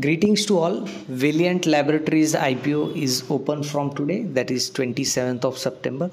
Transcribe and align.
Greetings 0.00 0.44
to 0.46 0.58
all. 0.58 0.80
Valiant 1.06 1.66
Laboratories 1.66 2.34
IPO 2.34 2.96
is 3.00 3.22
open 3.30 3.62
from 3.62 3.94
today, 3.94 4.24
that 4.24 4.50
is 4.50 4.68
27th 4.72 5.44
of 5.44 5.56
September. 5.56 6.10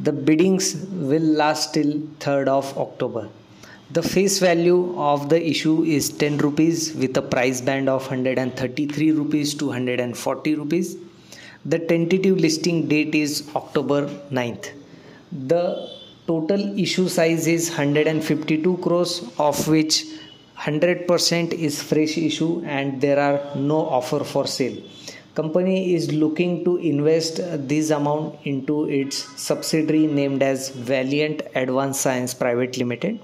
The 0.00 0.12
biddings 0.12 0.74
will 0.90 1.22
last 1.22 1.72
till 1.72 2.00
3rd 2.24 2.48
of 2.48 2.76
October. 2.76 3.30
The 3.90 4.02
face 4.02 4.38
value 4.38 4.94
of 4.98 5.30
the 5.30 5.42
issue 5.42 5.82
is 5.82 6.10
10 6.10 6.38
rupees 6.38 6.94
with 6.94 7.16
a 7.16 7.22
price 7.22 7.62
band 7.62 7.88
of 7.88 8.02
133 8.02 9.12
rupees 9.12 9.54
to 9.54 9.68
140 9.68 10.54
rupees. 10.56 10.98
The 11.64 11.78
tentative 11.78 12.36
listing 12.36 12.86
date 12.86 13.14
is 13.14 13.48
October 13.56 14.08
9th. 14.30 14.72
The 15.46 15.88
total 16.26 16.78
issue 16.78 17.08
size 17.08 17.46
is 17.46 17.70
152 17.70 18.76
crores, 18.82 19.22
of 19.38 19.66
which 19.68 20.04
100% 20.64 21.52
is 21.52 21.82
fresh 21.82 22.16
issue 22.16 22.62
and 22.64 23.00
there 23.00 23.18
are 23.18 23.38
no 23.56 23.78
offer 23.98 24.22
for 24.22 24.46
sale. 24.46 24.76
Company 25.34 25.94
is 25.94 26.12
looking 26.12 26.62
to 26.64 26.76
invest 26.76 27.40
this 27.68 27.90
amount 27.90 28.38
into 28.44 28.88
its 28.88 29.16
subsidiary 29.40 30.06
named 30.06 30.40
as 30.40 30.68
valiant 30.68 31.42
advanced 31.56 32.00
science 32.02 32.32
private 32.32 32.76
limited. 32.76 33.18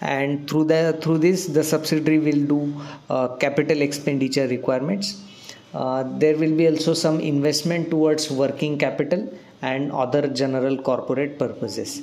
And 0.00 0.48
through 0.48 0.64
the 0.64 0.98
through 1.02 1.18
this 1.18 1.46
the 1.46 1.64
subsidiary 1.64 2.20
will 2.20 2.44
do 2.54 2.60
uh, 3.08 3.28
capital 3.44 3.82
expenditure 3.82 4.46
requirements. 4.46 5.20
Uh, 5.74 6.04
there 6.18 6.36
will 6.36 6.56
be 6.56 6.68
also 6.68 6.94
some 6.94 7.18
investment 7.20 7.90
towards 7.90 8.30
working 8.30 8.78
capital 8.78 9.28
and 9.60 9.90
other 9.90 10.28
general 10.28 10.76
corporate 10.76 11.38
purposes 11.38 12.02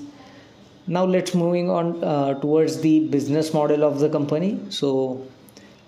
now 0.88 1.04
let's 1.04 1.34
moving 1.36 1.70
on 1.70 2.04
uh, 2.04 2.34
towards 2.40 2.80
the 2.82 3.08
business 3.08 3.54
model 3.54 3.84
of 3.84 4.00
the 4.00 4.10
company. 4.10 4.60
So 4.70 5.22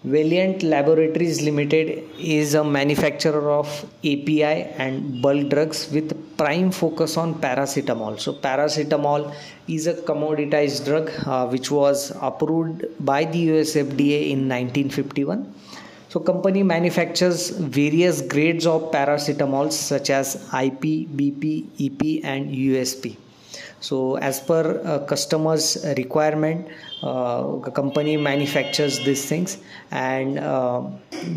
valiant 0.03 0.61
laboratories 0.63 1.41
limited 1.41 2.03
is 2.19 2.53
a 2.53 2.63
manufacturer 2.63 3.49
of 3.51 3.67
api 3.99 4.43
and 4.43 5.21
bulk 5.21 5.49
drugs 5.49 5.89
with 5.91 6.37
prime 6.37 6.71
focus 6.71 7.15
on 7.17 7.35
paracetamol. 7.35 8.19
So 8.19 8.33
paracetamol 8.33 9.33
is 9.67 9.87
a 9.87 9.93
commoditized 9.93 10.85
drug 10.85 11.11
uh, 11.25 11.47
which 11.47 11.71
was 11.71 12.11
approved 12.21 12.85
by 12.99 13.23
the 13.23 13.39
us 13.59 13.75
fda 13.75 14.19
in 14.33 14.47
1951 14.49 15.53
so 16.09 16.19
company 16.19 16.63
manufactures 16.63 17.49
various 17.51 18.21
grades 18.21 18.65
of 18.65 18.91
paracetamols 18.91 19.73
such 19.73 20.09
as 20.09 20.35
ip 20.65 20.81
bp 21.19 21.43
ep 21.87 22.01
and 22.23 22.51
usp 22.51 23.15
so 23.79 24.15
as 24.17 24.39
per 24.39 24.81
uh, 24.85 24.99
customers 25.05 25.85
requirement 25.97 26.67
uh, 27.03 27.57
company 27.81 28.17
manufactures 28.17 28.99
these 29.05 29.25
things 29.25 29.57
and 29.91 30.39
uh, 30.39 30.81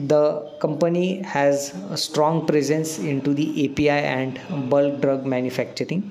the 0.06 0.56
company 0.60 1.22
has 1.22 1.74
a 1.90 1.96
strong 1.96 2.46
presence 2.46 2.98
into 2.98 3.34
the 3.34 3.46
api 3.64 3.88
and 3.88 4.40
bulk 4.70 5.00
drug 5.00 5.24
manufacturing. 5.24 6.10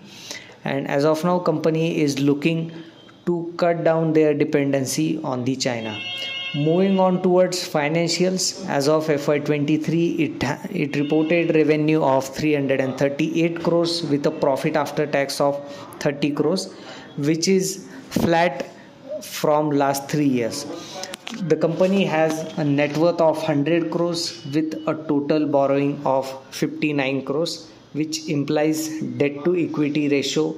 And 0.64 0.88
as 0.88 1.06
of 1.06 1.24
now 1.24 1.40
company 1.40 2.02
is 2.02 2.20
looking 2.20 2.72
to 3.26 3.54
cut 3.58 3.84
down 3.84 4.14
their 4.14 4.34
dependency 4.34 5.20
on 5.24 5.44
the 5.46 5.56
china 5.56 6.00
moving 6.54 7.00
on 7.00 7.22
towards 7.24 7.58
financials 7.74 8.68
as 8.68 8.90
of 8.90 9.06
fy23 9.08 10.20
it 10.20 10.44
it 10.84 10.98
reported 10.98 11.56
revenue 11.56 12.04
of 12.04 12.28
338 12.28 13.64
crores 13.64 14.04
with 14.04 14.26
a 14.26 14.32
profit 14.32 14.76
after 14.76 15.06
tax 15.08 15.40
of 15.40 15.56
30 16.00 16.32
crores 16.32 16.74
which 17.18 17.48
is 17.48 17.88
flat 18.10 18.66
from 19.22 19.70
last 19.72 20.10
3 20.10 20.26
years. 20.26 20.66
The 21.44 21.56
company 21.56 22.04
has 22.04 22.42
a 22.58 22.64
net 22.66 22.98
worth 22.98 23.22
of 23.22 23.38
100 23.38 23.90
crores 23.90 24.46
with 24.54 24.74
a 24.88 24.94
total 25.08 25.46
borrowing 25.46 26.02
of 26.06 26.28
59 26.52 27.24
crores 27.24 27.70
which 27.94 28.28
implies 28.28 28.90
debt 29.18 29.44
to 29.46 29.56
equity 29.56 30.10
ratio 30.10 30.54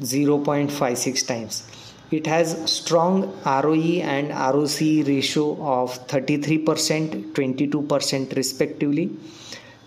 0.56 0.00 1.26
times 1.26 1.62
it 2.10 2.26
has 2.26 2.56
strong 2.70 3.32
ROE 3.44 4.00
and 4.14 4.30
ROC 4.30 4.80
ratio 5.06 5.62
of 5.64 6.06
33%, 6.08 7.32
22% 7.32 8.36
respectively. 8.36 9.10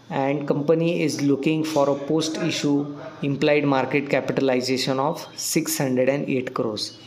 And 0.09 0.47
company 0.47 1.01
is 1.01 1.22
looking 1.22 1.63
for 1.63 1.89
a 1.89 1.95
post 1.95 2.38
issue 2.38 2.95
implied 3.22 3.66
market 3.66 4.09
capitalization 4.09 5.00
of 5.00 5.28
608 5.35 6.53
crores. 6.53 6.97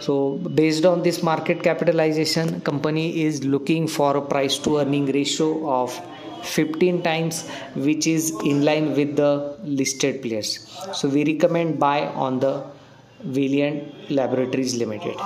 So 0.00 0.38
based 0.38 0.84
on 0.84 1.02
this 1.02 1.22
market 1.22 1.62
capitalization, 1.62 2.60
company 2.62 3.22
is 3.22 3.44
looking 3.44 3.86
for 3.86 4.16
a 4.16 4.22
price 4.22 4.58
to 4.58 4.78
earning 4.78 5.06
ratio 5.06 5.70
of 5.70 5.92
15 6.42 7.02
times 7.02 7.48
which 7.74 8.06
is 8.06 8.32
in 8.44 8.64
line 8.64 8.94
with 8.96 9.16
the 9.16 9.56
listed 9.62 10.22
players 10.22 10.66
so 10.94 11.06
we 11.08 11.22
recommend 11.24 11.78
buy 11.78 12.06
on 12.06 12.40
the 12.40 12.64
Valiant 13.24 14.10
Laboratories 14.10 14.76
Limited. 14.76 15.16